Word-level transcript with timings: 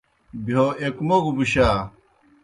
بِہیو 0.43 0.65
ایک 0.81 0.95
موگوْ 1.07 1.31
مُشا۔ 1.37 1.67